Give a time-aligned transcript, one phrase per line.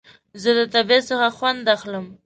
[0.41, 2.05] زه د طبیعت څخه خوند اخلم